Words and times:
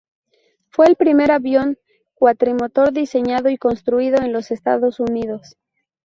Fue 0.69 0.87
el 0.87 0.95
primer 0.95 1.29
avión 1.31 1.77
cuatrimotor 2.15 2.91
diseñado 2.91 3.51
y 3.51 3.57
construido 3.59 4.17
en 4.17 4.33
los 4.33 4.49
Estados 4.49 4.99
Unidos. 4.99 5.57